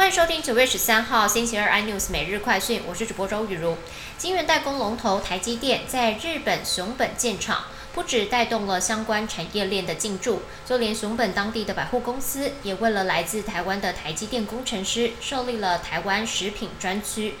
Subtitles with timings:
[0.00, 3.76] 欢迎收听九月十三号星期二 iNews 每日快讯，我是主播周雨茹。
[4.16, 7.64] 金源代工龙头台积电在日本熊本建厂，
[8.00, 17.34] 不止带动了相关产业链的进驻，就连熊本当地的百货公司也为了来自台湾的台积电工程师设立了台湾食品专区。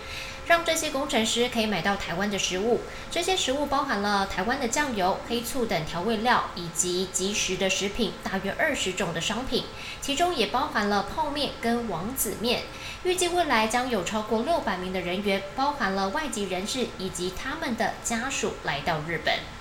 [0.46, 9.64] 让这些工程师可以买到台湾的食物，这些食物包含了台湾的酱油、黑醋等调味料，以及即食的食品，大约二十种的商品，
[10.02, 12.64] 其中也包含了泡面跟王子面。
[13.04, 19.59] 预计未来将有超过六百名的人员，包含了外籍人士以及他们的家属来到日本。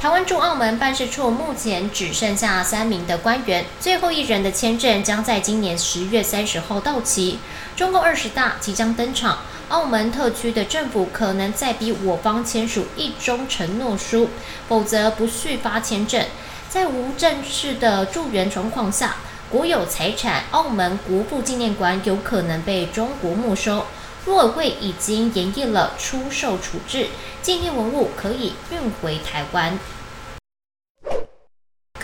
[0.00, 7.40] 台湾驻澳门办事处目前只剩下三名的官员，最后一人的签证将在今年十月三十号到期。
[7.74, 9.38] 中共二十大即将登场，
[9.70, 14.30] 澳门特区的政府可能再逼我方签署一中承诺书，
[14.68, 16.24] 否则不续发签证。
[16.68, 19.16] 在无正式的驻园状况下，
[19.50, 23.84] 国有财产澳门国父纪念馆有可能被中国没收。
[24.28, 27.06] 陆委会已经研议了出售处置，
[27.40, 29.78] 纪念文物可以运回台湾。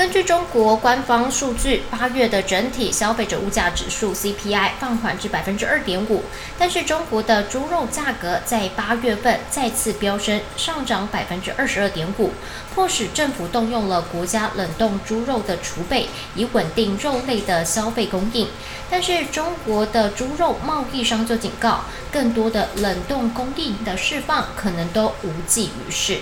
[0.04, 6.22] 根据中国官方数据，八月的整体消费者物价指数 CPI 放缓至百分之二点五，
[6.58, 12.32] 但是中国的猪肉价格在八月份再次飙升，上涨百分之二十二点五，
[12.74, 18.46] 迫使政府动用了国家冷冻猪肉的储备，以稳定肉类的消费供应。
[18.90, 21.80] 但是中国的猪肉贸易商就警告，
[22.12, 26.18] 更多的冷冻供应的释放可能都无济于事。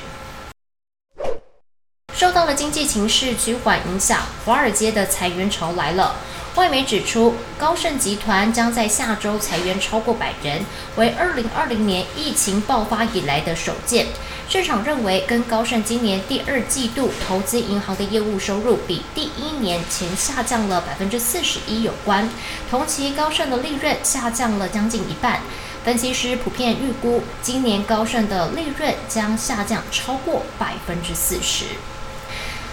[2.14, 6.16] 受到了经济情势趋缓影响，华尔街的裁员潮来了。
[6.54, 10.62] 外媒指出，高盛集团将在下周裁员超过百人，
[10.96, 14.08] 为二零二零年疫情爆发以来的首见。
[14.50, 22.28] 市场认为，跟高盛今年第二季度投资银行的业务收入比第一年前下降了百分之四十一有关。
[22.70, 25.40] 同期高盛的利润下降了将近一半。
[25.82, 31.64] 分析师普遍预估，今年高盛的利润将下降超过百分之四十。